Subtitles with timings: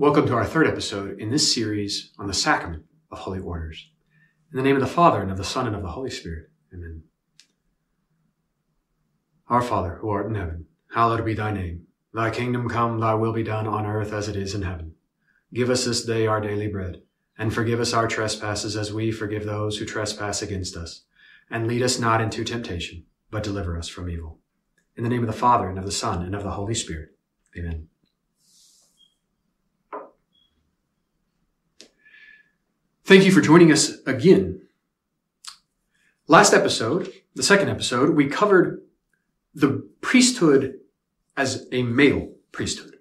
[0.00, 3.90] Welcome to our third episode in this series on the sacrament of holy orders.
[4.50, 6.48] In the name of the Father, and of the Son, and of the Holy Spirit.
[6.72, 7.02] Amen.
[9.48, 11.82] Our Father, who art in heaven, hallowed be thy name.
[12.14, 14.94] Thy kingdom come, thy will be done on earth as it is in heaven.
[15.52, 17.02] Give us this day our daily bread,
[17.36, 21.02] and forgive us our trespasses as we forgive those who trespass against us.
[21.50, 24.38] And lead us not into temptation, but deliver us from evil.
[24.96, 27.10] In the name of the Father, and of the Son, and of the Holy Spirit.
[27.54, 27.88] Amen.
[33.10, 34.68] Thank you for joining us again.
[36.28, 38.82] Last episode, the second episode, we covered
[39.52, 40.78] the priesthood
[41.36, 42.99] as a male priesthood,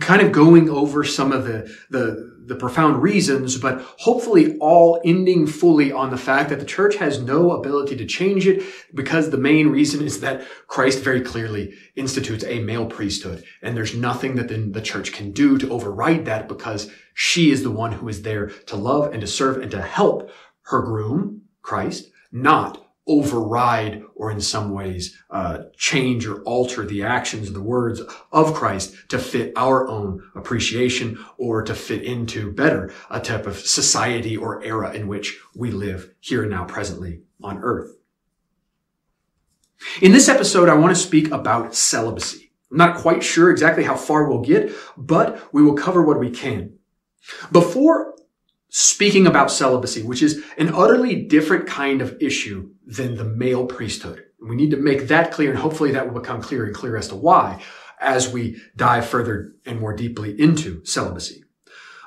[0.00, 5.46] kind of going over some of the, the, the profound reasons, but hopefully all ending
[5.46, 8.62] fully on the fact that the church has no ability to change it
[8.94, 13.44] because the main reason is that Christ very clearly institutes a male priesthood.
[13.62, 17.62] And there's nothing that the, the church can do to override that because she is
[17.62, 20.30] the one who is there to love and to serve and to help
[20.62, 27.46] her groom, Christ, not override or in some ways uh, change or alter the actions
[27.46, 28.00] and the words
[28.32, 33.58] of Christ to fit our own appreciation or to fit into better a type of
[33.58, 37.96] society or era in which we live here and now presently on earth.
[40.02, 42.50] In this episode, I want to speak about celibacy.
[42.70, 46.30] I'm not quite sure exactly how far we'll get, but we will cover what we
[46.30, 46.78] can.
[47.52, 48.14] Before
[48.78, 54.22] speaking about celibacy, which is an utterly different kind of issue than the male priesthood.
[54.46, 57.08] We need to make that clear, and hopefully that will become clearer and clearer as
[57.08, 57.62] to why
[58.02, 61.42] as we dive further and more deeply into celibacy.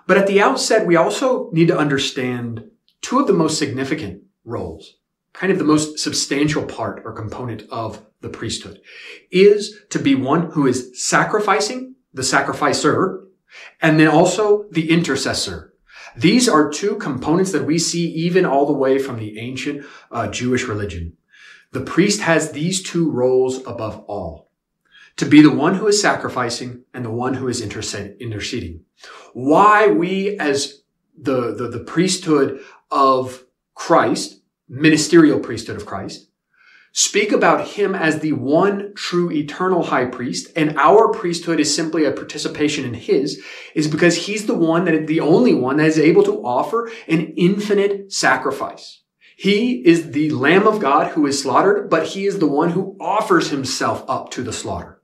[0.06, 2.70] But at the outset, we also need to understand
[3.02, 4.98] two of the most significant roles,
[5.34, 8.80] kind of the most substantial part or component of the priesthood,
[9.32, 13.28] is to be one who is sacrificing, the sacrificer,
[13.82, 15.69] and then also the intercessor,
[16.20, 20.28] these are two components that we see even all the way from the ancient uh,
[20.28, 21.14] Jewish religion.
[21.72, 24.50] The priest has these two roles above all.
[25.18, 28.86] To be the one who is sacrificing and the one who is interceding.
[29.34, 30.82] Why we as
[31.18, 33.44] the, the, the priesthood of
[33.76, 36.29] Christ, ministerial priesthood of Christ,
[37.00, 42.04] speak about him as the one true eternal high priest, and our priesthood is simply
[42.04, 43.42] a participation in his,
[43.74, 47.34] is because he's the one that the only one that is able to offer an
[47.38, 49.02] infinite sacrifice.
[49.38, 52.98] He is the Lamb of God who is slaughtered, but he is the one who
[53.00, 55.02] offers himself up to the slaughter.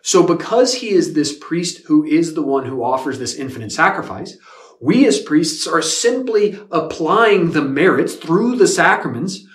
[0.00, 4.38] So because he is this priest who is the one who offers this infinite sacrifice,
[4.80, 9.45] we as priests are simply applying the merits through the sacraments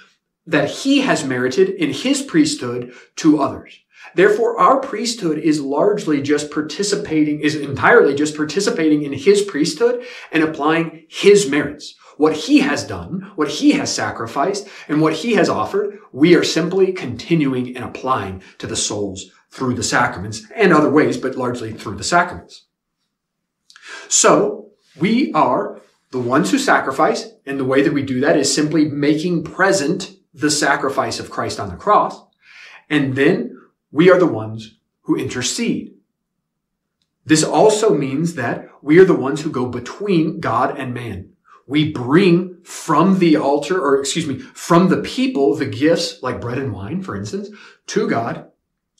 [0.51, 3.79] that he has merited in his priesthood to others.
[4.15, 10.43] Therefore, our priesthood is largely just participating, is entirely just participating in his priesthood and
[10.43, 11.95] applying his merits.
[12.17, 16.43] What he has done, what he has sacrificed, and what he has offered, we are
[16.43, 21.71] simply continuing and applying to the souls through the sacraments and other ways, but largely
[21.71, 22.65] through the sacraments.
[24.09, 25.81] So, we are
[26.11, 30.17] the ones who sacrifice, and the way that we do that is simply making present
[30.33, 32.21] the sacrifice of Christ on the cross.
[32.89, 33.57] And then
[33.91, 35.93] we are the ones who intercede.
[37.25, 41.33] This also means that we are the ones who go between God and man.
[41.67, 46.57] We bring from the altar, or excuse me, from the people, the gifts like bread
[46.57, 47.49] and wine, for instance,
[47.87, 48.51] to God.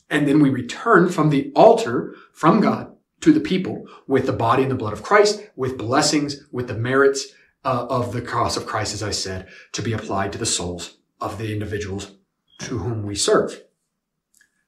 [0.09, 4.63] And then we return from the altar, from God to the people with the body
[4.63, 7.27] and the blood of Christ, with blessings, with the merits
[7.63, 10.97] uh, of the cross of Christ, as I said, to be applied to the souls
[11.21, 12.11] of the individuals
[12.59, 13.63] to whom we serve.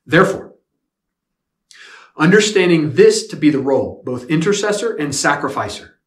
[0.06, 0.56] Therefore,
[2.16, 6.00] understanding this to be the role, both intercessor and sacrificer,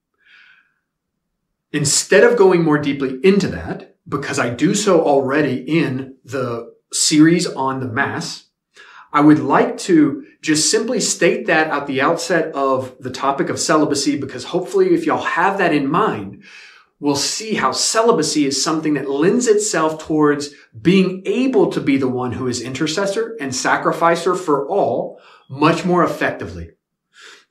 [1.73, 7.47] instead of going more deeply into that, because I do so already in the series
[7.47, 8.45] on the Mass,
[9.13, 13.59] I would like to just simply state that at the outset of the topic of
[13.59, 16.45] celibacy, because hopefully if y'all have that in mind,
[16.99, 20.51] we'll see how celibacy is something that lends itself towards
[20.81, 26.05] being able to be the one who is intercessor and sacrificer for all much more
[26.05, 26.71] effectively.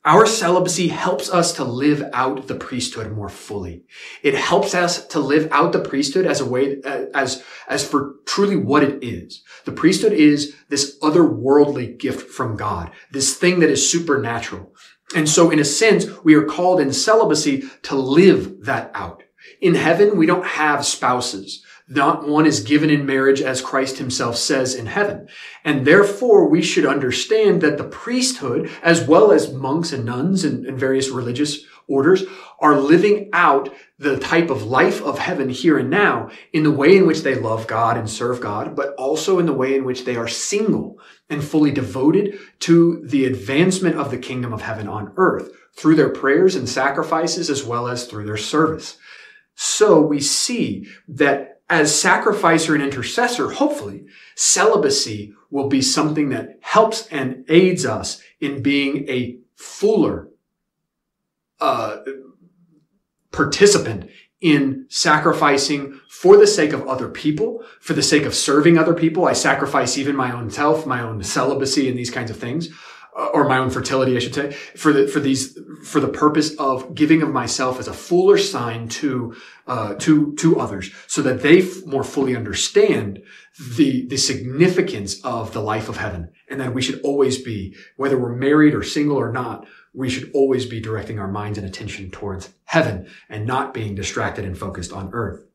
[0.03, 3.85] Our celibacy helps us to live out the priesthood more fully.
[4.21, 8.17] It helps us to live out the priesthood as a way, uh, as, as for
[8.27, 9.41] truly what it is.
[9.65, 14.75] The priesthood is this otherworldly gift from God, this thing that is supernatural.
[15.15, 19.23] And so in a sense, we are called in celibacy to live that out.
[19.61, 24.37] In heaven, we don't have spouses Not one is given in marriage as Christ himself
[24.37, 25.27] says in heaven.
[25.63, 30.65] And therefore we should understand that the priesthood, as well as monks and nuns and,
[30.65, 32.23] and various religious orders,
[32.59, 36.97] are living out the type of life of heaven here and now in the way
[36.97, 40.05] in which they love God and serve God, but also in the way in which
[40.05, 40.99] they are single
[41.29, 46.09] and fully devoted to the advancement of the kingdom of heaven on earth through their
[46.09, 48.97] prayers and sacrifices as well as through their service.
[49.55, 54.05] So we see that as sacrificer and intercessor, hopefully,
[54.35, 60.29] celibacy will be something that helps and aids us in being a fuller
[61.59, 61.97] uh,
[63.31, 64.09] participant
[64.41, 69.25] in sacrificing for the sake of other people, for the sake of serving other people.
[69.25, 72.69] I sacrifice even my own self, my own celibacy and these kinds of things,
[73.15, 76.93] or my own fertility, I should say, for the, for these, for the purpose of
[76.93, 79.35] giving of myself as a fuller sign to,
[79.67, 83.23] uh, to, to others so that they f- more fully understand
[83.77, 88.17] the, the significance of the life of heaven and that we should always be, whether
[88.17, 92.11] we're married or single or not, we should always be directing our minds and attention
[92.11, 95.45] towards heaven and not being distracted and focused on earth.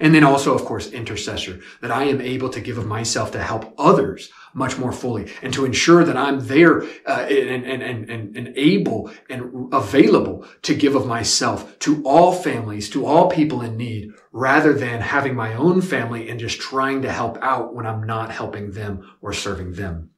[0.00, 3.42] And then also, of course, intercessor, that I am able to give of myself to
[3.42, 8.10] help others much more fully and to ensure that I'm there uh, and, and, and,
[8.10, 13.62] and, and able and available to give of myself to all families, to all people
[13.62, 17.86] in need, rather than having my own family and just trying to help out when
[17.86, 20.10] I'm not helping them or serving them.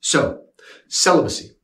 [0.00, 0.44] So,
[0.88, 1.56] celibacy.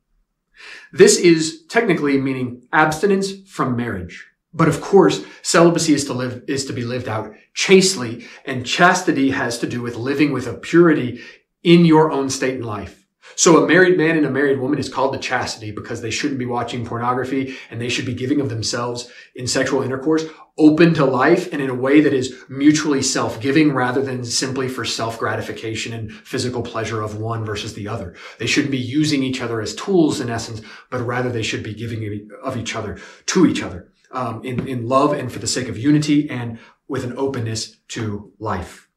[0.93, 4.27] This is technically meaning abstinence from marriage.
[4.53, 9.31] But of course, celibacy is to live, is to be lived out chastely and chastity
[9.31, 11.21] has to do with living with a purity
[11.63, 13.05] in your own state in life.
[13.35, 16.39] So a married man and a married woman is called to chastity because they shouldn't
[16.39, 20.25] be watching pornography and they should be giving of themselves in sexual intercourse
[20.57, 24.85] open to life and in a way that is mutually self-giving rather than simply for
[24.85, 28.15] self-gratification and physical pleasure of one versus the other.
[28.39, 31.75] They shouldn't be using each other as tools in essence, but rather they should be
[31.75, 32.97] giving of each other
[33.27, 37.03] to each other um, in, in love and for the sake of unity and with
[37.03, 38.87] an openness to life.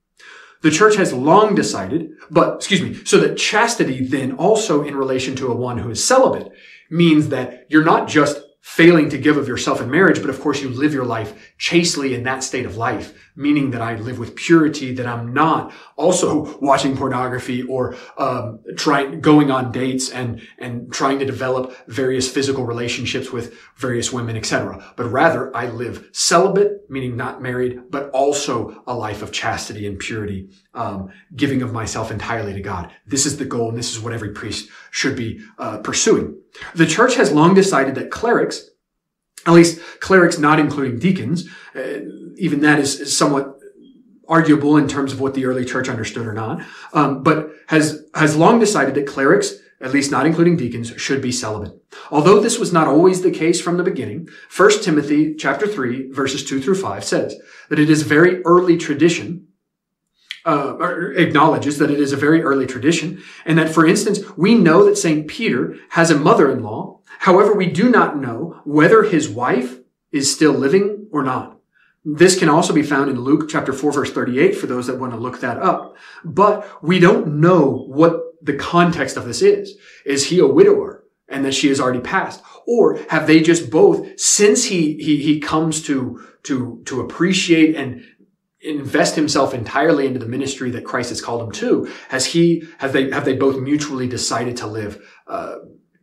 [0.62, 5.34] The church has long decided, but excuse me, so that chastity then also in relation
[5.36, 6.52] to a one who is celibate
[6.90, 10.60] means that you're not just failing to give of yourself in marriage, but of course
[10.60, 14.36] you live your life chastely in that state of life, meaning that I live with
[14.36, 20.92] purity, that I'm not also watching pornography or um, trying going on dates and and
[20.92, 24.92] trying to develop various physical relationships with various women, etc.
[24.96, 29.98] But rather I live celibate, meaning not married, but also a life of chastity and
[29.98, 32.92] purity, um, giving of myself entirely to God.
[33.06, 36.36] This is the goal, and this is what every priest should be uh, pursuing.
[36.74, 38.69] The church has long decided that clerics,
[39.46, 42.00] at least clerics not including deacons, uh,
[42.36, 43.56] even that is somewhat
[44.28, 48.36] arguable in terms of what the early church understood or not, um, but has has
[48.36, 51.72] long decided that clerics, at least not including deacons, should be celibate.
[52.10, 56.44] Although this was not always the case from the beginning, 1 Timothy chapter 3 verses
[56.44, 57.36] 2 through 5 says
[57.70, 59.48] that it is very early tradition
[60.46, 64.84] uh, acknowledges that it is a very early tradition, and that, for instance, we know
[64.84, 66.99] that Saint Peter has a mother-in-law.
[67.20, 69.78] However, we do not know whether his wife
[70.10, 71.58] is still living or not.
[72.02, 75.12] This can also be found in Luke chapter 4 verse 38 for those that want
[75.12, 75.96] to look that up.
[76.24, 79.76] But we don't know what the context of this is.
[80.06, 82.42] Is he a widower and that she has already passed?
[82.66, 88.02] Or have they just both, since he, he, he comes to, to, to appreciate and
[88.62, 91.92] invest himself entirely into the ministry that Christ has called him to?
[92.08, 95.56] Has he, have they, have they both mutually decided to live, uh,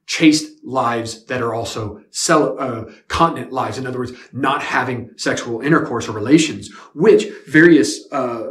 [0.08, 3.78] chaste lives that are also cel- uh, continent lives.
[3.78, 8.48] In other words, not having sexual intercourse or relations, which various, uh,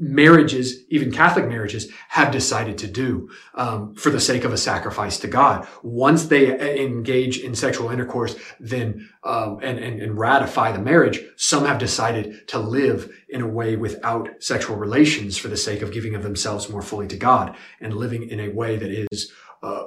[0.00, 5.18] marriages, even Catholic marriages, have decided to do um, for the sake of a sacrifice
[5.18, 5.66] to God.
[5.82, 11.64] Once they engage in sexual intercourse, then um, and, and, and ratify the marriage, some
[11.64, 16.14] have decided to live in a way without sexual relations for the sake of giving
[16.14, 19.84] of themselves more fully to God and living in a way that is uh,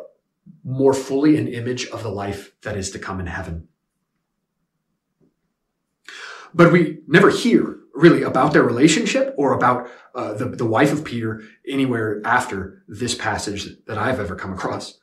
[0.64, 3.68] more fully an image of the life that is to come in heaven.
[6.54, 11.06] But we never hear really about their relationship or about uh, the, the wife of
[11.06, 15.00] Peter anywhere after this passage that I've ever come across.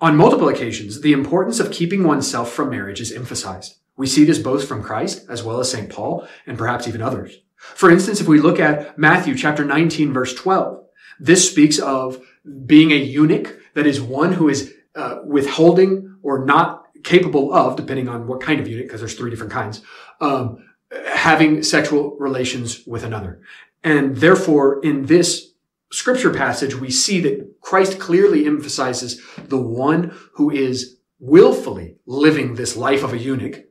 [0.00, 3.78] On multiple occasions, the importance of keeping oneself from marriage is emphasized.
[3.96, 5.90] We see this both from Christ as well as St.
[5.90, 7.36] Paul and perhaps even others.
[7.56, 10.84] For instance, if we look at Matthew chapter 19 verse 12,
[11.18, 12.24] this speaks of
[12.64, 18.08] being a eunuch, that is one who is uh, withholding or not capable of, depending
[18.08, 19.82] on what kind of eunuch, because there's three different kinds,
[20.20, 20.58] um,
[21.06, 23.40] having sexual relations with another.
[23.84, 25.52] And therefore, in this
[25.92, 32.76] scripture passage, we see that Christ clearly emphasizes the one who is willfully living this
[32.76, 33.64] life of a eunuch,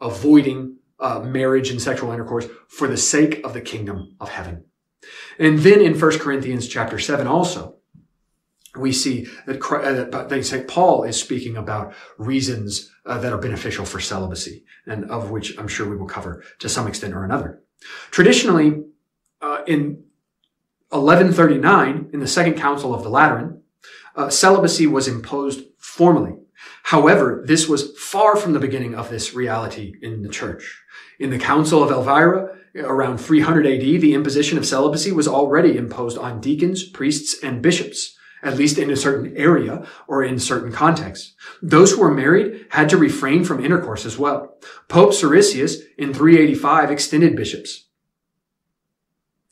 [0.00, 4.64] avoiding uh, marriage and sexual intercourse for the sake of the kingdom of heaven.
[5.38, 7.77] And then in 1 Corinthians chapter 7 also,
[8.78, 9.60] we see that,
[10.12, 15.10] uh, they say Paul is speaking about reasons uh, that are beneficial for celibacy, and
[15.10, 17.62] of which I'm sure we will cover to some extent or another.
[18.10, 18.82] Traditionally,
[19.40, 20.04] uh, in
[20.90, 23.62] 1139, in the Second Council of the Lateran,
[24.16, 26.34] uh, celibacy was imposed formally.
[26.84, 30.82] However, this was far from the beginning of this reality in the church.
[31.20, 36.18] In the Council of Elvira, around 300 AD, the imposition of celibacy was already imposed
[36.18, 41.34] on deacons, priests, and bishops at least in a certain area or in certain contexts.
[41.62, 44.56] Those who were married had to refrain from intercourse as well.
[44.88, 47.86] Pope Siricius in 385 extended bishops.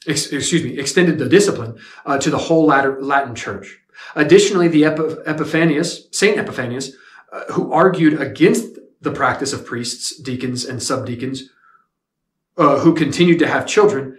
[0.06, 3.78] Ex- excuse me, extended the discipline uh, to the whole Latin church.
[4.14, 6.92] Additionally, the Epiphanius, Saint Epiphanius,
[7.32, 11.42] uh, who argued against the practice of priests, deacons, and subdeacons
[12.56, 14.18] uh, who continued to have children,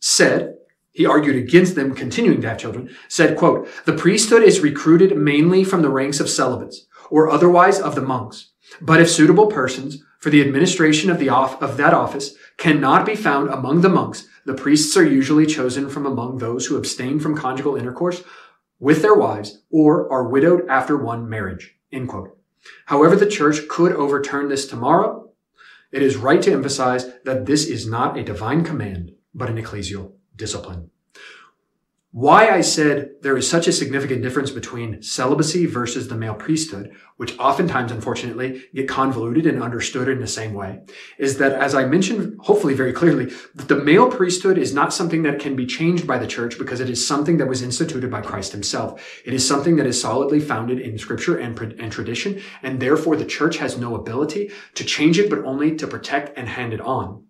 [0.00, 0.51] said,
[0.92, 5.64] he argued against them continuing to have children, said, quote, the priesthood is recruited mainly
[5.64, 8.50] from the ranks of celibates or otherwise of the monks.
[8.80, 13.16] But if suitable persons for the administration of the off, of that office cannot be
[13.16, 17.36] found among the monks, the priests are usually chosen from among those who abstain from
[17.36, 18.22] conjugal intercourse
[18.78, 21.74] with their wives or are widowed after one marriage.
[21.90, 22.36] End quote.
[22.86, 25.30] However, the church could overturn this tomorrow.
[25.90, 30.12] It is right to emphasize that this is not a divine command, but an ecclesial
[30.36, 30.90] discipline.
[32.14, 36.94] Why I said there is such a significant difference between celibacy versus the male priesthood,
[37.16, 40.80] which oftentimes, unfortunately, get convoluted and understood in the same way,
[41.16, 45.22] is that, as I mentioned, hopefully very clearly, that the male priesthood is not something
[45.22, 48.20] that can be changed by the church because it is something that was instituted by
[48.20, 49.22] Christ himself.
[49.24, 53.24] It is something that is solidly founded in scripture and, and tradition, and therefore the
[53.24, 57.24] church has no ability to change it, but only to protect and hand it on.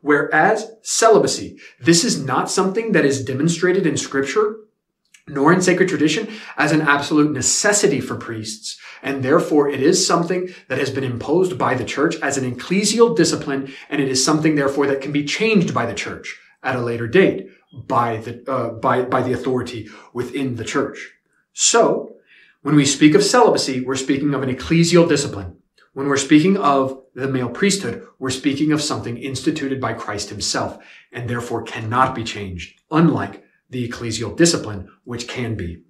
[0.00, 4.56] Whereas celibacy, this is not something that is demonstrated in scripture
[5.30, 8.78] nor in sacred tradition as an absolute necessity for priests.
[9.02, 13.14] And therefore it is something that has been imposed by the church as an ecclesial
[13.14, 13.72] discipline.
[13.90, 17.06] And it is something therefore that can be changed by the church at a later
[17.06, 21.12] date by the, uh, by, by the authority within the church.
[21.52, 22.16] So
[22.62, 25.57] when we speak of celibacy, we're speaking of an ecclesial discipline.
[25.98, 30.78] When we're speaking of the male priesthood, we're speaking of something instituted by Christ himself
[31.10, 35.82] and therefore cannot be changed, unlike the ecclesial discipline, which can be.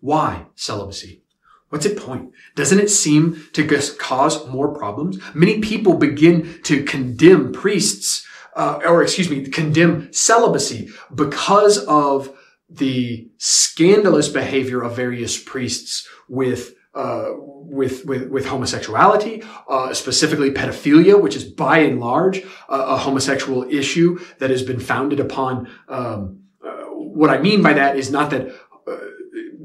[0.00, 1.22] Why celibacy?
[1.68, 2.32] What's its point?
[2.56, 3.64] Doesn't it seem to
[4.00, 5.20] cause more problems?
[5.32, 12.36] Many people begin to condemn priests, uh, or excuse me, condemn celibacy because of
[12.68, 21.20] the scandalous behavior of various priests with uh, with, with, with homosexuality, uh, specifically pedophilia,
[21.20, 25.70] which is by and large uh, a homosexual issue that has been founded upon.
[25.88, 28.52] Um, uh, what I mean by that is not that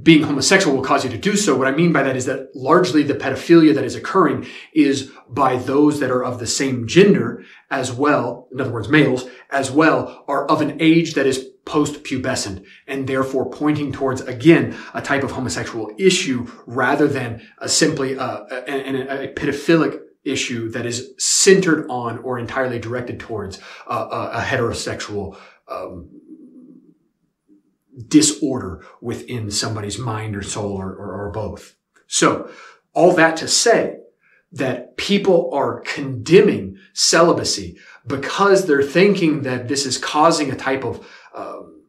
[0.08, 1.58] being homosexual will cause you to do so.
[1.58, 5.58] What I mean by that is that largely the pedophilia that is occurring is by
[5.58, 10.24] those that are of the same gender as well, in other words, males, as well,
[10.30, 15.32] are of an age that is post-pubescent and therefore pointing towards, again, a type of
[15.32, 22.20] homosexual issue rather than a simply a, a, a pedophilic issue that is centered on
[22.20, 25.38] or entirely directed towards a, a heterosexual
[25.68, 26.10] um,
[28.08, 31.76] disorder within somebody's mind or soul or, or, or both.
[32.08, 32.50] So
[32.94, 33.98] all that to say
[34.52, 41.06] that people are condemning celibacy because they're thinking that this is causing a type of
[41.36, 41.84] um,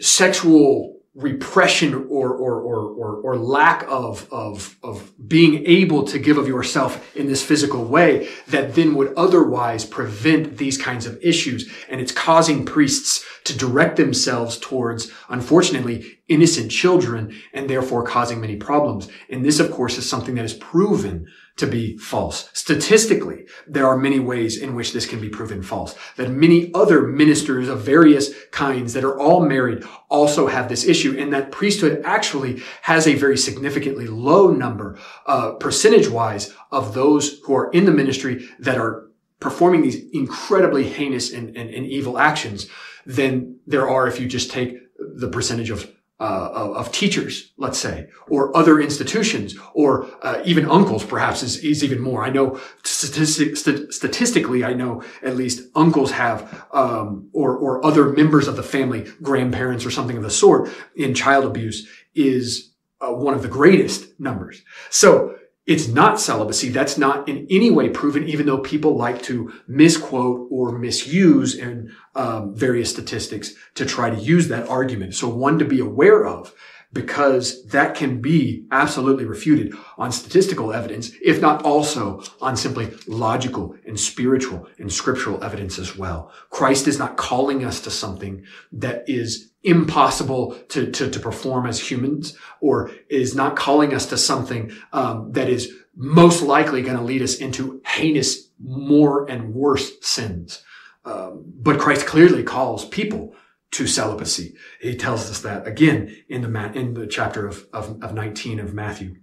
[0.00, 6.38] sexual repression or, or, or, or, or lack of, of, of being able to give
[6.38, 11.68] of yourself in this physical way that then would otherwise prevent these kinds of issues.
[11.88, 18.54] And it's causing priests to direct themselves towards, unfortunately, innocent children and therefore causing many
[18.54, 19.08] problems.
[19.28, 21.26] And this, of course, is something that is proven
[21.58, 22.48] to be false.
[22.52, 25.94] Statistically, there are many ways in which this can be proven false.
[26.16, 31.18] That many other ministers of various kinds that are all married also have this issue
[31.18, 37.40] and that priesthood actually has a very significantly low number, uh, percentage wise of those
[37.44, 39.08] who are in the ministry that are
[39.40, 42.68] performing these incredibly heinous and, and, and evil actions
[43.04, 47.78] than there are if you just take the percentage of uh, of, of, teachers, let's
[47.78, 52.24] say, or other institutions, or uh, even uncles, perhaps is, is even more.
[52.24, 58.10] I know statistic, st- statistically, I know at least uncles have, um, or or other
[58.10, 63.12] members of the family, grandparents or something of the sort, in child abuse is uh,
[63.12, 64.62] one of the greatest numbers.
[64.90, 65.37] So
[65.68, 66.70] it's not celibacy.
[66.70, 71.90] That's not in any way proven, even though people like to misquote or misuse and
[72.14, 75.14] um, various statistics to try to use that argument.
[75.14, 76.54] So one to be aware of
[76.92, 83.76] because that can be absolutely refuted on statistical evidence, if not also on simply logical
[83.86, 86.32] and spiritual and scriptural evidence as well.
[86.50, 91.90] Christ is not calling us to something that is impossible to, to, to perform as
[91.90, 97.02] humans or is not calling us to something um, that is most likely going to
[97.02, 100.62] lead us into heinous, more and worse sins.
[101.04, 103.34] Um, but Christ clearly calls people
[103.72, 104.54] to celibacy.
[104.80, 108.74] He tells us that again in the, in the chapter of, of, of 19 of
[108.74, 109.16] Matthew.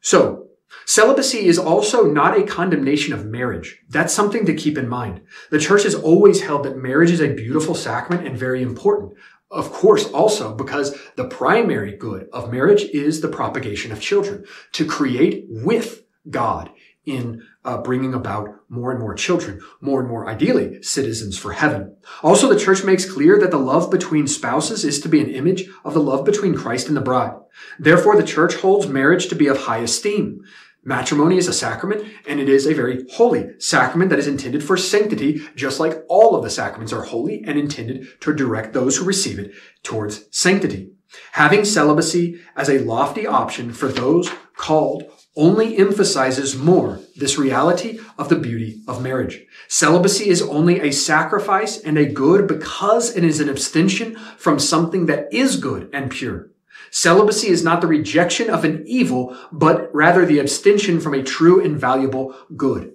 [0.00, 0.46] So,
[0.84, 3.82] Celibacy is also not a condemnation of marriage.
[3.88, 5.20] That's something to keep in mind.
[5.50, 9.14] The church has always held that marriage is a beautiful sacrament and very important.
[9.50, 14.84] Of course, also because the primary good of marriage is the propagation of children, to
[14.84, 16.70] create with God
[17.04, 21.96] in uh, bringing about more and more children, more and more ideally citizens for heaven.
[22.22, 25.68] Also, the church makes clear that the love between spouses is to be an image
[25.84, 27.34] of the love between Christ and the bride.
[27.78, 30.44] Therefore, the church holds marriage to be of high esteem.
[30.84, 34.76] Matrimony is a sacrament, and it is a very holy sacrament that is intended for
[34.76, 39.04] sanctity, just like all of the sacraments are holy and intended to direct those who
[39.04, 40.92] receive it towards sanctity.
[41.32, 45.04] Having celibacy as a lofty option for those called
[45.36, 49.44] only emphasizes more this reality of the beauty of marriage.
[49.68, 55.06] Celibacy is only a sacrifice and a good because it is an abstention from something
[55.06, 56.50] that is good and pure.
[56.90, 61.62] Celibacy is not the rejection of an evil, but rather the abstention from a true
[61.62, 62.94] and valuable good.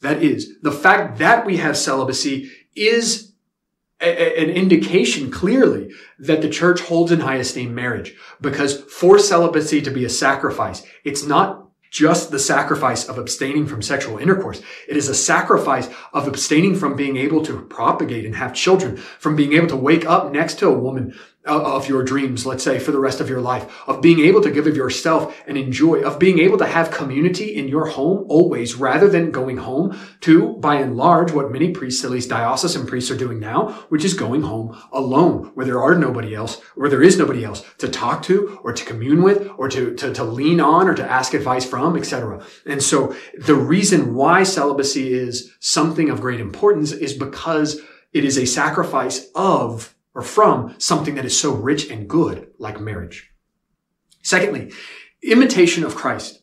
[0.00, 3.32] That is, the fact that we have celibacy is
[4.00, 9.90] an indication clearly that the church holds in high esteem marriage because for celibacy to
[9.90, 14.62] be a sacrifice, it's not just the sacrifice of abstaining from sexual intercourse.
[14.88, 19.36] It is a sacrifice of abstaining from being able to propagate and have children, from
[19.36, 21.14] being able to wake up next to a woman
[21.48, 24.50] of your dreams, let's say, for the rest of your life, of being able to
[24.50, 28.74] give of yourself and enjoy, of being able to have community in your home always,
[28.74, 33.10] rather than going home to, by and large, what many priests, at least diocesan priests
[33.10, 37.02] are doing now, which is going home alone, where there are nobody else, where there
[37.02, 40.60] is nobody else to talk to or to commune with or to, to, to lean
[40.60, 42.44] on or to ask advice from, etc.
[42.66, 47.80] And so the reason why celibacy is something of great importance is because
[48.12, 52.80] it is a sacrifice of or from something that is so rich and good like
[52.80, 53.30] marriage.
[54.20, 54.72] Secondly,
[55.22, 56.42] imitation of Christ.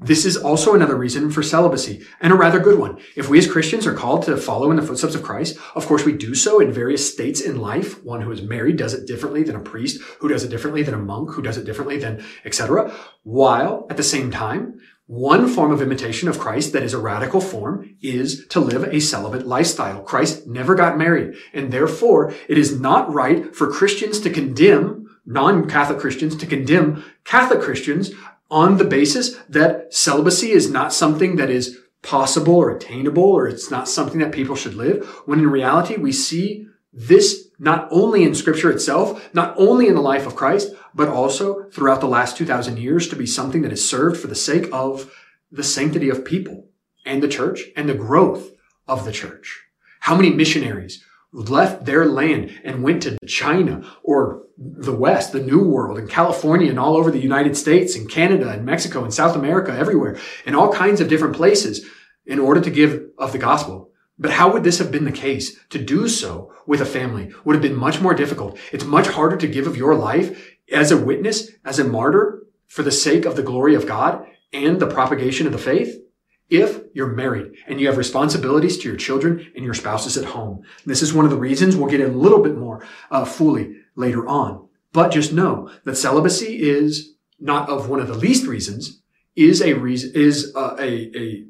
[0.00, 2.98] This is also another reason for celibacy and a rather good one.
[3.14, 6.06] If we as Christians are called to follow in the footsteps of Christ, of course
[6.06, 8.02] we do so in various states in life.
[8.02, 10.94] One who is married does it differently than a priest, who does it differently than
[10.94, 12.90] a monk, who does it differently than etc.
[13.22, 17.40] While at the same time, one form of imitation of Christ that is a radical
[17.40, 20.02] form is to live a celibate lifestyle.
[20.02, 25.98] Christ never got married, and therefore it is not right for Christians to condemn non-Catholic
[25.98, 28.12] Christians to condemn Catholic Christians
[28.50, 33.70] on the basis that celibacy is not something that is possible or attainable or it's
[33.70, 38.34] not something that people should live, when in reality we see this not only in
[38.34, 42.78] scripture itself, not only in the life of Christ, but also throughout the last 2000
[42.78, 45.12] years to be something that is served for the sake of
[45.50, 46.68] the sanctity of people
[47.06, 48.50] and the church and the growth
[48.86, 49.62] of the church.
[50.00, 55.66] How many missionaries left their land and went to China or the West, the New
[55.66, 59.34] World, and California, and all over the United States, and Canada, and Mexico, and South
[59.34, 61.84] America, everywhere, in all kinds of different places,
[62.26, 63.90] in order to give of the gospel.
[64.18, 65.58] But how would this have been the case?
[65.70, 68.58] To do so with a family would have been much more difficult.
[68.72, 72.82] It's much harder to give of your life as a witness, as a martyr, for
[72.82, 76.00] the sake of the glory of God and the propagation of the faith,
[76.48, 80.62] if you're married and you have responsibilities to your children and your spouses at home.
[80.86, 84.26] This is one of the reasons we'll get a little bit more uh, fully later
[84.26, 84.68] on.
[84.92, 89.02] But just know that celibacy is not of one of the least reasons,
[89.34, 91.44] is a reason, is uh, a, a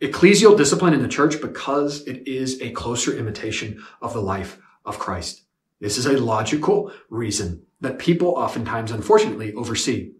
[0.00, 4.98] ecclesial discipline in the church because it is a closer imitation of the life of
[4.98, 5.42] Christ.
[5.80, 10.12] This is a logical reason that people oftentimes, unfortunately, oversee.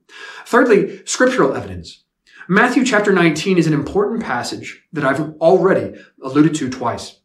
[0.45, 2.05] Thirdly, scriptural evidence.
[2.49, 7.21] Matthew chapter 19 is an important passage that I've already alluded to twice.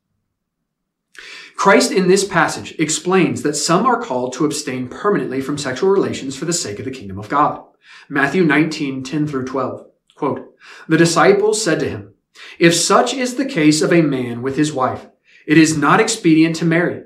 [1.56, 6.36] Christ in this passage explains that some are called to abstain permanently from sexual relations
[6.36, 7.64] for the sake of the kingdom of God.
[8.10, 9.86] Matthew 19, 10 through 12.
[10.16, 10.56] Quote,
[10.88, 12.11] the disciples said to him,
[12.60, 15.08] if such is the case of a man with his wife,
[15.46, 17.04] it is not expedient to marry.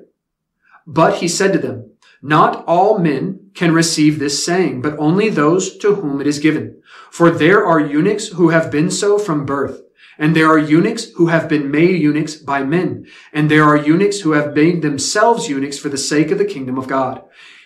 [0.86, 5.76] But he said to them, not all men can receive this saying, but only those
[5.78, 6.82] to whom it is given.
[7.10, 9.82] For there are eunuchs who have been so from birth,
[10.18, 14.20] and there are eunuchs who have been made eunuchs by men, and there are eunuchs
[14.20, 17.22] who have made themselves eunuchs for the sake of the kingdom of God.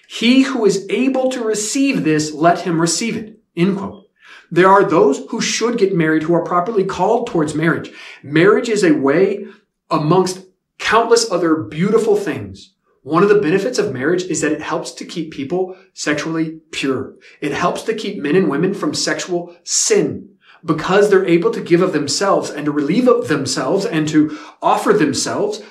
[0.09, 3.39] He who is able to receive this, let him receive it.
[4.51, 7.93] There are those who should get married who are properly called towards marriage.
[8.23, 9.47] Marriage is a way
[9.91, 10.47] amongst
[10.79, 15.07] countless other beautiful things one of the benefits of marriage is that it helps to
[15.07, 17.15] keep people sexually pure.
[17.41, 21.81] It helps to keep men and women from sexual sin because they're able to give
[21.81, 25.63] of themselves and to relieve of themselves and to offer themselves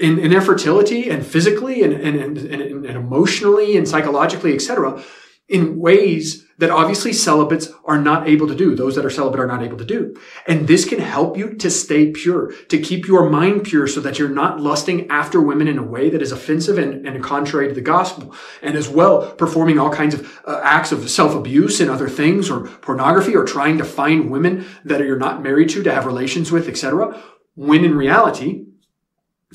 [0.00, 5.02] in, in their fertility and physically and, and, and, and emotionally and psychologically, etc.,
[5.48, 8.74] in ways that obviously celibates are not able to do.
[8.74, 10.14] Those that are celibate are not able to do.
[10.46, 14.18] And this can help you to stay pure, to keep your mind pure so that
[14.18, 17.74] you're not lusting after women in a way that is offensive and, and contrary to
[17.74, 18.34] the gospel.
[18.60, 22.68] And as well, performing all kinds of uh, acts of self-abuse and other things or
[22.68, 26.68] pornography or trying to find women that you're not married to to have relations with,
[26.68, 27.18] etc.
[27.54, 28.66] When in reality,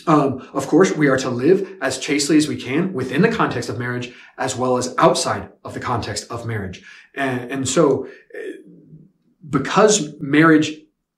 [0.08, 3.70] um, of course, we are to live as chastely as we can within the context
[3.70, 6.84] of marriage, as well as outside of the context of marriage.
[7.16, 8.08] And, and so,
[9.50, 10.74] because marriage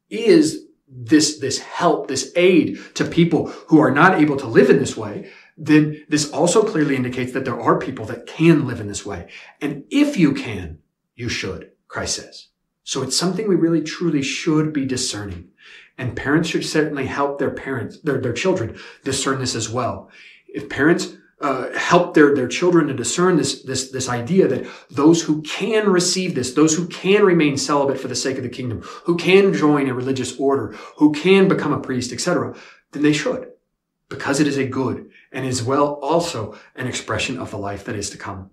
[0.09, 4.79] is this, this help, this aid to people who are not able to live in
[4.79, 8.87] this way, then this also clearly indicates that there are people that can live in
[8.87, 9.27] this way.
[9.59, 10.79] And if you can,
[11.15, 12.47] you should, Christ says.
[12.83, 15.49] So it's something we really truly should be discerning.
[15.97, 20.09] And parents should certainly help their parents, their, their children discern this as well.
[20.47, 25.21] If parents uh, help their, their children to discern this, this, this idea that those
[25.23, 28.81] who can receive this, those who can remain celibate for the sake of the kingdom,
[29.05, 32.55] who can join a religious order, who can become a priest, etc.,
[32.91, 33.49] then they should,
[34.09, 37.95] because it is a good and is well also an expression of the life that
[37.95, 38.49] is to come.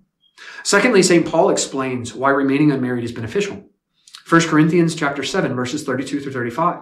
[0.62, 1.26] Secondly, St.
[1.26, 3.64] Paul explains why remaining unmarried is beneficial.
[4.28, 6.80] 1 Corinthians chapter 7, verses 32 through 35.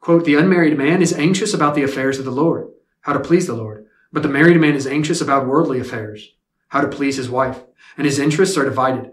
[0.00, 2.68] Quote, the unmarried man is anxious about the affairs of the Lord,
[3.02, 3.86] how to please the Lord.
[4.12, 6.34] But the married man is anxious about worldly affairs,
[6.68, 7.60] how to please his wife,
[7.96, 9.10] and his interests are divided.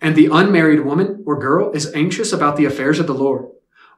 [0.00, 3.46] And the unmarried woman or girl is anxious about the affairs of the Lord,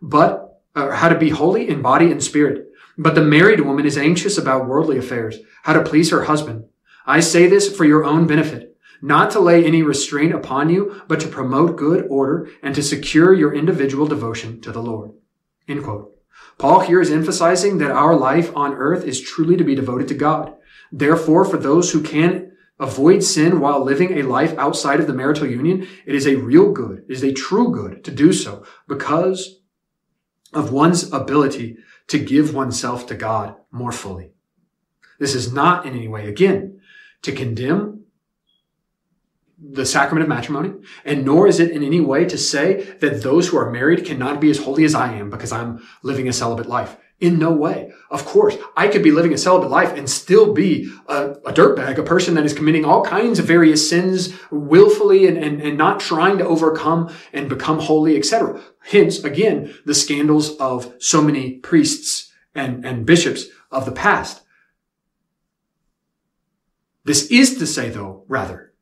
[0.01, 2.69] but uh, how to be holy in body and spirit.
[2.97, 6.65] But the married woman is anxious about worldly affairs, how to please her husband.
[7.05, 11.21] I say this for your own benefit, not to lay any restraint upon you, but
[11.21, 15.13] to promote good order and to secure your individual devotion to the Lord.
[15.69, 16.13] End quote.
[16.59, 20.15] Paul here is emphasizing that our life on earth is truly to be devoted to
[20.15, 20.55] God.
[20.93, 25.47] Therefore, for those who can avoid sin while living a life outside of the marital
[25.47, 29.61] union, it is a real good, it is a true good to do so because
[30.53, 31.77] of one's ability
[32.09, 34.31] to give oneself to God more fully.
[35.19, 36.81] This is not in any way, again,
[37.23, 38.05] to condemn
[39.59, 43.49] the sacrament of matrimony, and nor is it in any way to say that those
[43.49, 46.67] who are married cannot be as holy as I am because I'm living a celibate
[46.67, 46.97] life.
[47.19, 47.93] In no way.
[48.11, 51.97] Of course, I could be living a celibate life and still be a, a dirtbag,
[51.97, 55.99] a person that is committing all kinds of various sins willfully and, and, and not
[55.99, 58.61] trying to overcome and become holy, etc.
[58.91, 64.43] Hence, again, the scandals of so many priests and, and bishops of the past.
[67.05, 68.75] This is to say, though, rather,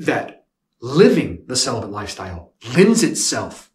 [0.00, 0.46] that
[0.80, 3.70] living the celibate lifestyle lends itself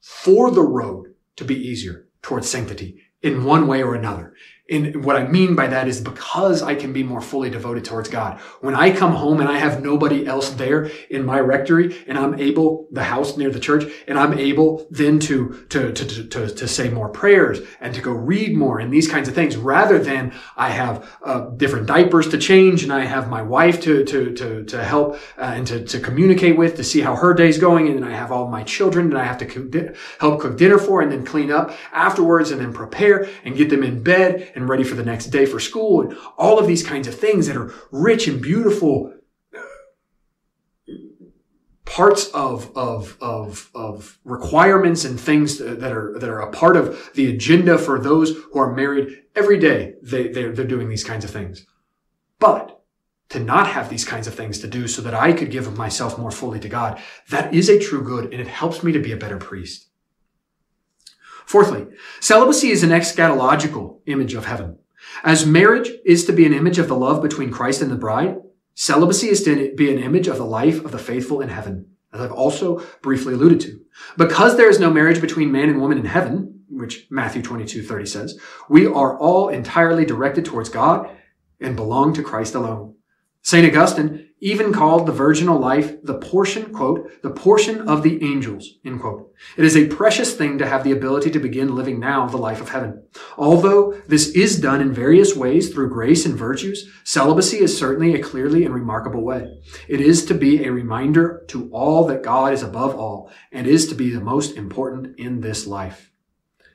[0.00, 4.34] for the road to be easier towards sanctity in one way or another.
[4.68, 8.08] And what I mean by that is because I can be more fully devoted towards
[8.08, 8.40] God.
[8.60, 12.34] When I come home and I have nobody else there in my rectory and I'm
[12.40, 16.68] able, the house near the church, and I'm able then to, to, to, to, to
[16.68, 20.34] say more prayers and to go read more and these kinds of things rather than
[20.56, 24.64] I have uh, different diapers to change and I have my wife to, to, to,
[24.64, 27.86] to help uh, and to, to communicate with to see how her day's going.
[27.86, 30.78] And then I have all my children that I have to co- help cook dinner
[30.78, 34.68] for and then clean up afterwards and then prepare and get them in bed and
[34.68, 37.56] ready for the next day for school and all of these kinds of things that
[37.56, 39.12] are rich and beautiful
[41.84, 47.10] parts of, of, of, of requirements and things that are, that are a part of
[47.14, 49.94] the agenda for those who are married every day.
[50.02, 51.64] They, they're, they're doing these kinds of things.
[52.38, 52.82] But
[53.30, 56.18] to not have these kinds of things to do so that I could give myself
[56.18, 59.12] more fully to God, that is a true good and it helps me to be
[59.12, 59.85] a better priest.
[61.46, 61.86] Fourthly,
[62.20, 64.78] celibacy is an eschatological image of heaven.
[65.22, 68.36] As marriage is to be an image of the love between Christ and the bride,
[68.74, 72.20] celibacy is to be an image of the life of the faithful in heaven, as
[72.20, 73.80] I've also briefly alluded to.
[74.18, 78.06] Because there is no marriage between man and woman in heaven, which Matthew 22, 30
[78.06, 81.08] says, we are all entirely directed towards God
[81.60, 82.96] and belong to Christ alone.
[83.42, 83.64] St.
[83.64, 89.00] Augustine even called the virginal life the portion, quote, the portion of the angels, end
[89.00, 89.32] quote.
[89.56, 92.60] It is a precious thing to have the ability to begin living now the life
[92.60, 93.02] of heaven.
[93.38, 98.22] Although this is done in various ways through grace and virtues, celibacy is certainly a
[98.22, 99.58] clearly and remarkable way.
[99.88, 103.88] It is to be a reminder to all that God is above all and is
[103.88, 106.10] to be the most important in this life.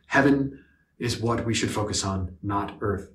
[0.08, 0.63] Heaven
[0.97, 3.10] is what we should focus on, not earth.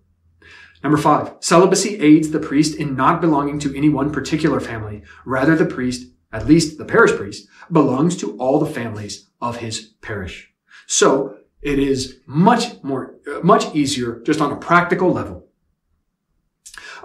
[0.83, 5.03] Number five, celibacy aids the priest in not belonging to any one particular family.
[5.25, 9.95] Rather, the priest, at least the parish priest, belongs to all the families of his
[10.03, 10.53] parish.
[10.87, 15.46] So it is much more, uh, much easier just on a practical level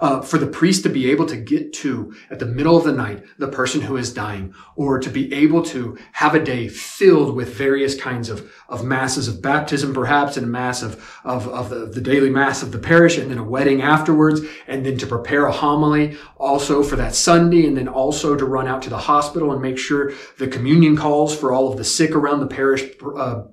[0.02, 2.92] uh, for the priest to be able to get to at the middle of the
[2.92, 7.36] night the person who is dying, or to be able to have a day filled
[7.36, 11.70] with various kinds of, of masses of baptism, perhaps, and a mass of, of, of
[11.70, 15.06] the, the daily mass of the parish, and then a wedding afterwards, and then to
[15.06, 18.98] prepare a homily also for that Sunday, and then also to run out to the
[18.98, 22.82] hospital and make sure the communion calls for all of the sick around the parish
[23.16, 23.44] uh,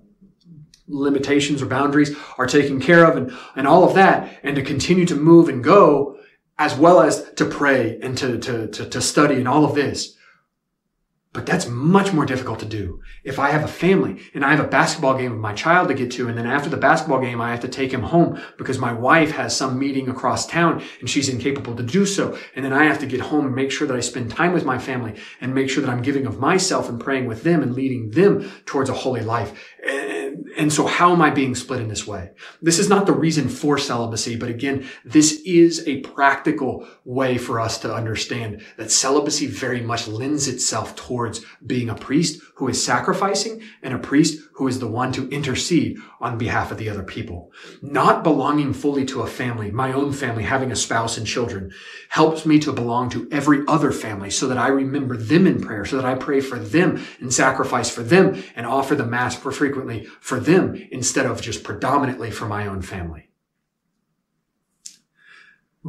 [0.88, 5.05] limitations or boundaries are taken care of and, and all of that and to continue
[5.05, 6.18] to move and go
[6.60, 10.17] as well as to pray and to, to, to, to study and all of this.
[11.32, 13.02] But that's much more difficult to do.
[13.24, 15.93] If I have a family and I have a basketball game with my child to
[15.93, 18.80] get to, and then after the basketball game, I have to take him home because
[18.80, 22.36] my wife has some meeting across town and she's incapable to do so.
[22.56, 24.65] And then I have to get home and make sure that I spend time with
[24.65, 27.76] my family and make sure that I'm giving of myself and praying with them and
[27.76, 29.68] leading them towards a holy life.
[29.86, 32.32] And so how am I being split in this way?
[32.62, 37.62] This is not the reason for celibacy, but again, this is a practical way for
[37.62, 42.84] us to understand that celibacy very much lends itself towards being a priest who is
[42.84, 47.02] sacrificing and a priest who is the one to intercede on behalf of the other
[47.02, 47.50] people.
[47.82, 51.72] Not belonging fully to a family, my own family, having a spouse and children,
[52.10, 55.86] helps me to belong to every other family so that I remember them in prayer,
[55.86, 59.54] so that I pray for them and sacrifice for them and offer the mass more
[59.54, 63.29] frequently for them instead of just predominantly for my own family.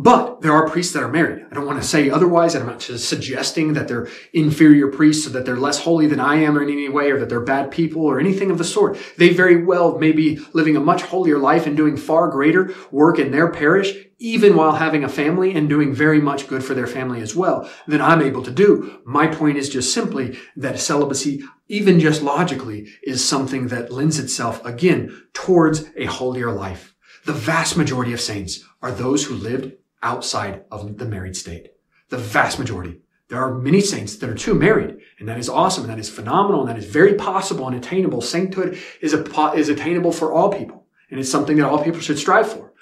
[0.03, 1.45] But there are priests that are married.
[1.51, 2.55] I don't want to say otherwise.
[2.55, 6.57] I'm not suggesting that they're inferior priests or that they're less holy than I am
[6.57, 8.97] or in any way or that they're bad people or anything of the sort.
[9.19, 13.19] They very well may be living a much holier life and doing far greater work
[13.19, 16.87] in their parish, even while having a family and doing very much good for their
[16.87, 19.03] family as well than I'm able to do.
[19.05, 24.65] My point is just simply that celibacy, even just logically, is something that lends itself
[24.65, 26.95] again towards a holier life.
[27.27, 31.73] The vast majority of saints are those who lived outside of the married state.
[32.09, 33.01] The vast majority.
[33.29, 36.11] There are many saints that are too married, and that is awesome, and that is
[36.11, 38.21] phenomenal, and that is very possible and attainable.
[38.21, 42.19] Sainthood is, a, is attainable for all people, and it's something that all people should
[42.19, 42.73] strive for.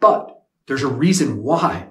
[0.00, 1.90] But there's a reason why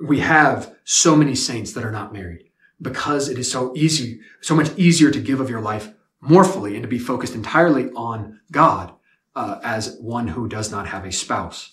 [0.00, 4.54] we have so many saints that are not married, because it is so easy, so
[4.54, 8.40] much easier to give of your life more fully and to be focused entirely on
[8.50, 8.94] God
[9.34, 11.71] uh, as one who does not have a spouse.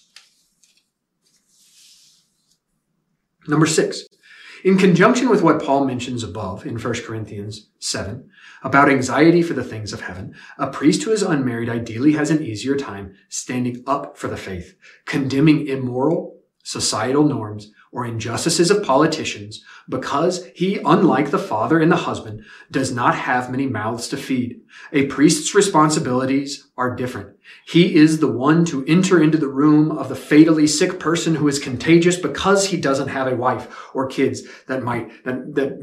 [3.48, 4.06] Number six,
[4.64, 8.30] in conjunction with what Paul mentions above in 1 Corinthians 7
[8.62, 12.44] about anxiety for the things of heaven, a priest who is unmarried ideally has an
[12.44, 14.76] easier time standing up for the faith,
[15.06, 21.96] condemning immoral societal norms or injustices of politicians because he, unlike the father and the
[21.96, 24.62] husband, does not have many mouths to feed.
[24.94, 27.36] A priest's responsibilities are different.
[27.68, 31.48] He is the one to enter into the room of the fatally sick person who
[31.48, 35.80] is contagious because he doesn't have a wife or kids that might, that, that,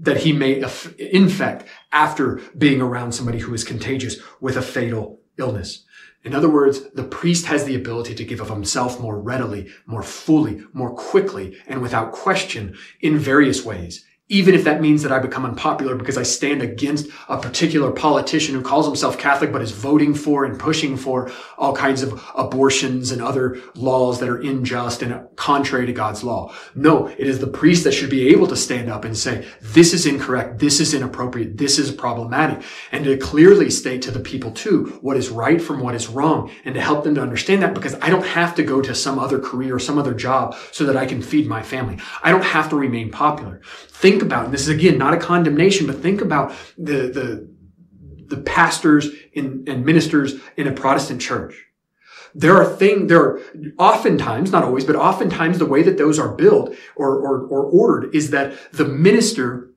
[0.00, 0.64] that he may
[0.98, 5.84] infect after being around somebody who is contagious with a fatal illness.
[6.26, 10.02] In other words, the priest has the ability to give of himself more readily, more
[10.02, 15.20] fully, more quickly, and without question in various ways even if that means that I
[15.20, 19.70] become unpopular because I stand against a particular politician who calls himself Catholic but is
[19.70, 25.02] voting for and pushing for all kinds of abortions and other laws that are unjust
[25.02, 26.52] and contrary to God's law.
[26.74, 29.94] No, it is the priest that should be able to stand up and say, this
[29.94, 34.50] is incorrect, this is inappropriate, this is problematic, and to clearly state to the people
[34.50, 37.74] too what is right from what is wrong, and to help them to understand that
[37.74, 40.84] because I don't have to go to some other career or some other job so
[40.84, 41.98] that I can feed my family.
[42.24, 43.60] I don't have to remain popular.
[44.16, 48.40] Think about, and this is again not a condemnation, but think about the, the, the
[48.40, 51.54] pastors in, and ministers in a Protestant church.
[52.34, 53.40] There are things, there are
[53.78, 58.14] oftentimes, not always, but oftentimes the way that those are built or, or, or ordered
[58.14, 59.74] is that the minister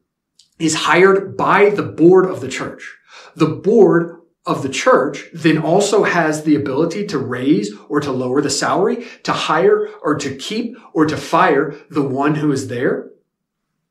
[0.58, 2.95] is hired by the board of the church.
[3.36, 8.39] The board of the church then also has the ability to raise or to lower
[8.39, 13.10] the salary, to hire or to keep or to fire the one who is there.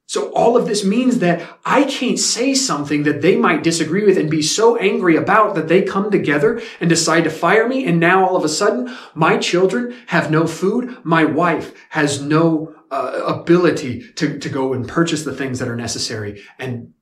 [0.08, 4.16] So all of this means that I can't say something that they might disagree with
[4.16, 7.84] and be so angry about that they come together and decide to fire me.
[7.84, 10.96] And now all of a sudden, my children have no food.
[11.04, 15.76] My wife has no uh, ability to, to go and purchase the things that are
[15.76, 16.94] necessary and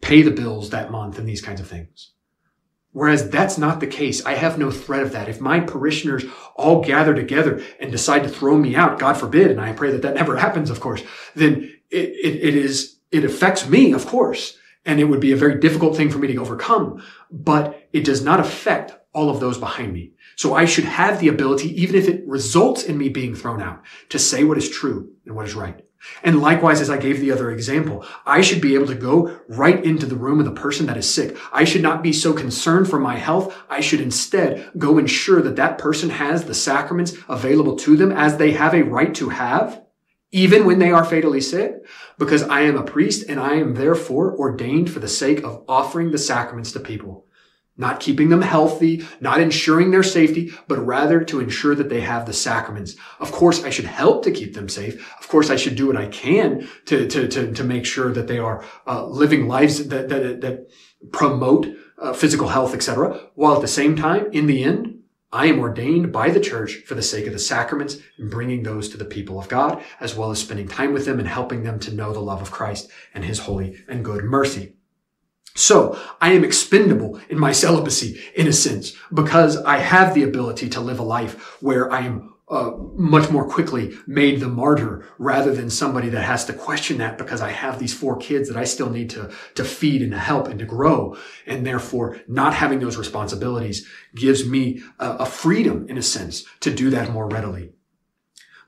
[0.00, 2.12] pay the bills that month and these kinds of things.
[2.92, 4.24] Whereas that's not the case.
[4.24, 5.28] I have no threat of that.
[5.28, 9.60] If my parishioners all gather together and decide to throw me out, God forbid, and
[9.60, 11.02] I pray that that never happens, of course,
[11.34, 15.36] then it, it, it is, it affects me, of course, and it would be a
[15.36, 19.58] very difficult thing for me to overcome, but it does not affect all of those
[19.58, 20.12] behind me.
[20.36, 23.82] So I should have the ability, even if it results in me being thrown out,
[24.10, 25.82] to say what is true and what is right.
[26.22, 29.82] And likewise, as I gave the other example, I should be able to go right
[29.82, 31.36] into the room of the person that is sick.
[31.52, 33.56] I should not be so concerned for my health.
[33.68, 38.36] I should instead go ensure that that person has the sacraments available to them as
[38.36, 39.82] they have a right to have,
[40.32, 41.84] even when they are fatally sick,
[42.18, 46.10] because I am a priest and I am therefore ordained for the sake of offering
[46.10, 47.26] the sacraments to people
[47.76, 52.26] not keeping them healthy, not ensuring their safety, but rather to ensure that they have
[52.26, 52.96] the sacraments.
[53.20, 55.14] Of course, I should help to keep them safe.
[55.18, 58.28] Of course, I should do what I can to, to, to, to make sure that
[58.28, 60.70] they are uh, living lives that, that, that
[61.12, 61.66] promote
[61.98, 63.20] uh, physical health, etc.
[63.34, 64.95] While at the same time, in the end,
[65.32, 68.88] I am ordained by the church for the sake of the sacraments and bringing those
[68.90, 71.78] to the people of God, as well as spending time with them and helping them
[71.80, 74.74] to know the love of Christ and his holy and good mercy.
[75.56, 80.68] So I am expendable in my celibacy in a sense because I have the ability
[80.70, 85.52] to live a life where I am uh, much more quickly made the martyr rather
[85.52, 88.64] than somebody that has to question that because I have these four kids that I
[88.64, 91.16] still need to, to feed and to help and to grow.
[91.44, 96.72] And therefore not having those responsibilities gives me a, a freedom in a sense to
[96.72, 97.72] do that more readily.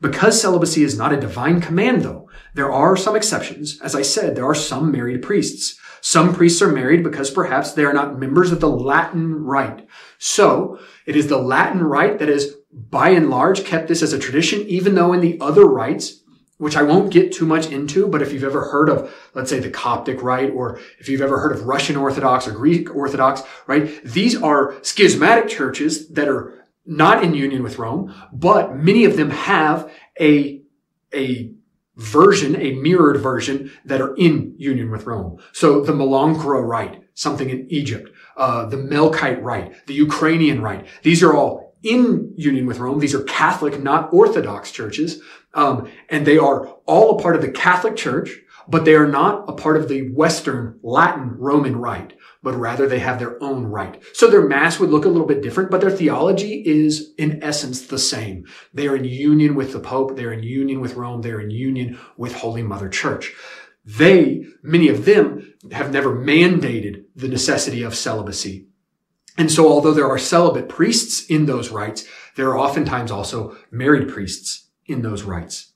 [0.00, 3.80] Because celibacy is not a divine command though, there are some exceptions.
[3.80, 7.84] As I said, there are some married priests some priests are married because perhaps they
[7.84, 9.86] are not members of the Latin rite.
[10.18, 14.18] So it is the Latin rite that is by and large kept this as a
[14.18, 16.22] tradition, even though in the other rites,
[16.59, 19.61] which I won't get too much into, but if you've ever heard of, let's say
[19.61, 24.02] the Coptic rite, or if you've ever heard of Russian Orthodox or Greek Orthodox, right?
[24.04, 29.31] These are schismatic churches that are not in union with Rome, but many of them
[29.31, 30.62] have a,
[31.14, 31.52] a
[31.96, 35.38] version, a mirrored version that are in union with Rome.
[35.52, 40.87] So the Malankara rite, something in Egypt, uh, the Melkite rite, the Ukrainian rite.
[41.02, 42.98] These are all in union with Rome.
[42.98, 45.20] These are Catholic, not Orthodox churches.
[45.54, 48.30] Um, and they are all a part of the Catholic Church,
[48.68, 53.00] but they are not a part of the Western Latin Roman rite but rather they
[53.00, 54.02] have their own rite.
[54.12, 57.86] So their mass would look a little bit different, but their theology is in essence
[57.86, 58.46] the same.
[58.72, 60.16] They are in union with the Pope.
[60.16, 61.22] They're in union with Rome.
[61.22, 63.34] They're in union with Holy Mother Church.
[63.84, 68.67] They, many of them, have never mandated the necessity of celibacy.
[69.38, 74.09] And so although there are celibate priests in those rites, there are oftentimes also married
[74.09, 75.72] priests in those rites.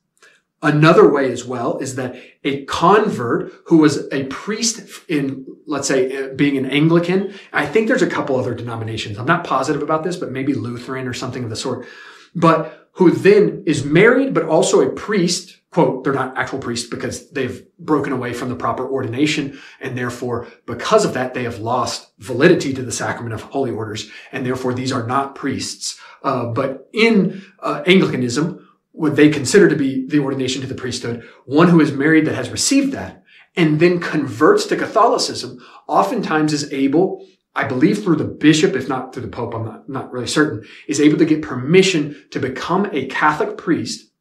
[0.65, 6.17] Another way as well is that a convert who was a priest in, let's say,
[6.17, 9.19] uh, being an Anglican, I think there's a couple other denominations.
[9.19, 11.87] I'm not positive about this, but maybe Lutheran or something of the sort,
[12.35, 17.31] but who then is married, but also a priest, quote, they're not actual priests because
[17.31, 19.59] they've broken away from the proper ordination.
[19.81, 24.11] And therefore, because of that, they have lost validity to the sacrament of holy orders.
[24.31, 25.99] And therefore, these are not priests.
[26.23, 31.27] Uh, but in uh, Anglicanism, what they consider to be the ordination to the priesthood,
[31.47, 33.23] one who is married that has received that
[33.57, 35.59] and then converts to Catholicism,
[35.89, 39.89] oftentimes is able, I believe through the bishop, if not through the pope, I'm not,
[39.89, 44.12] not really certain, is able to get permission to become a Catholic priest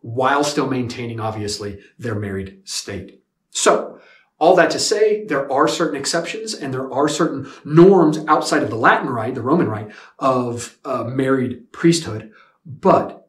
[0.00, 3.22] while still maintaining, obviously, their married state.
[3.50, 4.00] So,
[4.38, 8.70] all that to say, there are certain exceptions and there are certain norms outside of
[8.70, 12.30] the Latin rite, the Roman rite, of uh, married priesthood.
[12.64, 13.28] But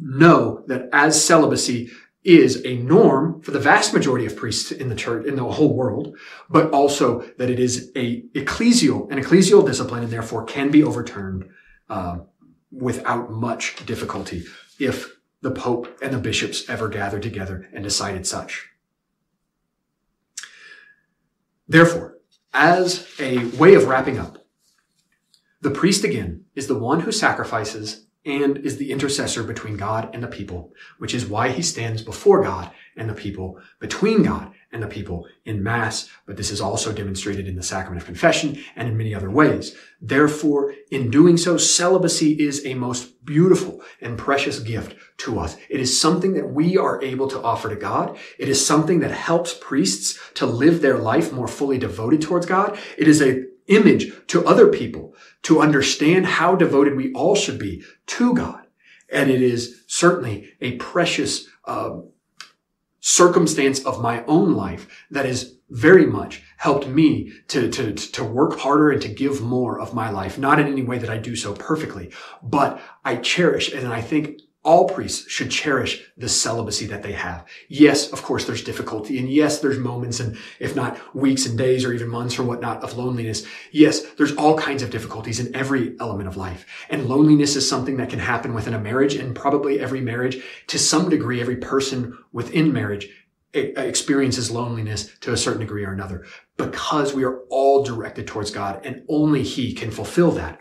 [0.00, 1.90] know that as celibacy
[2.22, 5.74] is a norm for the vast majority of priests in the church, in the whole
[5.74, 6.16] world,
[6.50, 11.48] but also that it is a ecclesial, an ecclesial discipline and therefore can be overturned,
[11.88, 12.18] uh,
[12.70, 14.44] without much difficulty
[14.78, 18.68] if the Pope and the bishops ever gathered together and decided such.
[21.68, 22.18] Therefore,
[22.52, 24.40] as a way of wrapping up,
[25.62, 30.22] The priest again is the one who sacrifices and is the intercessor between God and
[30.22, 34.82] the people, which is why he stands before God and the people, between God and
[34.82, 38.88] the people in Mass, but this is also demonstrated in the sacrament of confession and
[38.88, 39.74] in many other ways.
[40.00, 45.56] Therefore, in doing so, celibacy is a most beautiful and precious gift to us.
[45.68, 48.16] It is something that we are able to offer to God.
[48.38, 52.78] It is something that helps priests to live their life more fully devoted towards God.
[52.96, 57.82] It is a image to other people to understand how devoted we all should be
[58.06, 58.66] to God.
[59.10, 62.00] And it is certainly a precious uh,
[63.00, 68.58] circumstance of my own life that has very much helped me to, to, to work
[68.58, 70.36] harder and to give more of my life.
[70.36, 72.12] Not in any way that I do so perfectly,
[72.42, 77.46] but I cherish and I think all priests should cherish the celibacy that they have.
[77.68, 79.18] Yes, of course, there's difficulty.
[79.18, 82.82] And yes, there's moments and if not weeks and days or even months or whatnot
[82.82, 83.46] of loneliness.
[83.72, 86.66] Yes, there's all kinds of difficulties in every element of life.
[86.90, 90.78] And loneliness is something that can happen within a marriage and probably every marriage to
[90.78, 93.08] some degree, every person within marriage
[93.54, 96.26] eh, eh, experiences loneliness to a certain degree or another
[96.58, 100.60] because we are all directed towards God and only he can fulfill that.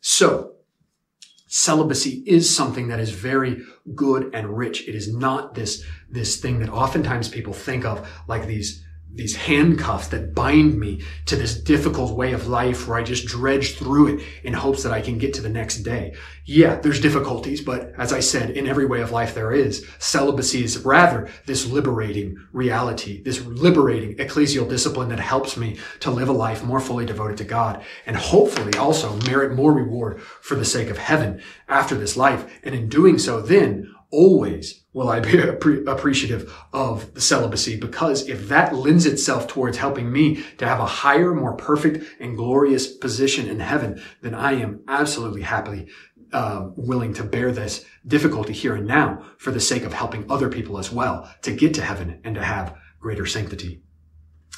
[0.00, 0.55] So
[1.56, 3.62] celibacy is something that is very
[3.94, 4.86] good and rich.
[4.86, 10.08] It is not this, this thing that oftentimes people think of like these these handcuffs
[10.08, 14.24] that bind me to this difficult way of life where I just dredge through it
[14.42, 16.14] in hopes that I can get to the next day.
[16.44, 19.86] Yeah, there's difficulties, but as I said, in every way of life there is.
[19.98, 26.28] Celibacy is rather this liberating reality, this liberating ecclesial discipline that helps me to live
[26.28, 30.64] a life more fully devoted to God and hopefully also merit more reward for the
[30.64, 32.60] sake of heaven after this life.
[32.62, 35.38] And in doing so, then always will I be
[35.86, 40.86] appreciative of the celibacy because if that lends itself towards helping me to have a
[40.86, 45.88] higher, more perfect and glorious position in heaven, then I am absolutely happily
[46.32, 50.48] uh, willing to bear this difficulty here and now for the sake of helping other
[50.48, 53.82] people as well to get to heaven and to have greater sanctity.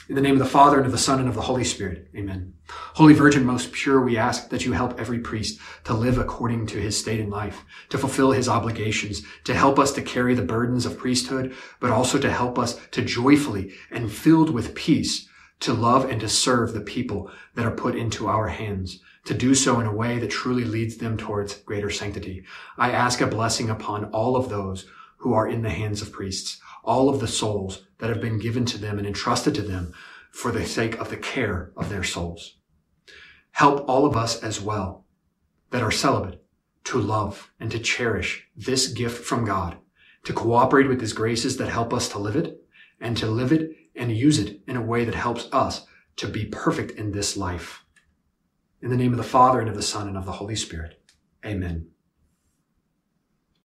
[0.08, 2.08] In the name of the Father and of the Son and of the Holy Spirit.
[2.16, 2.54] Amen.
[2.94, 6.80] Holy Virgin, most pure, we ask that you help every priest to live according to
[6.80, 10.86] his state in life, to fulfill his obligations, to help us to carry the burdens
[10.86, 15.28] of priesthood, but also to help us to joyfully and filled with peace
[15.60, 19.54] to love and to serve the people that are put into our hands, to do
[19.54, 22.44] so in a way that truly leads them towards greater sanctity.
[22.78, 24.86] I ask a blessing upon all of those
[25.18, 28.64] who are in the hands of priests all of the souls that have been given
[28.66, 29.92] to them and entrusted to them
[30.30, 32.56] for the sake of the care of their souls.
[33.52, 35.04] Help all of us as well
[35.70, 36.44] that are celibate
[36.84, 39.76] to love and to cherish this gift from God,
[40.24, 42.62] to cooperate with his graces that help us to live it
[43.00, 45.86] and to live it and use it in a way that helps us
[46.16, 47.84] to be perfect in this life.
[48.80, 51.00] In the name of the Father and of the Son and of the Holy Spirit.
[51.44, 51.88] Amen.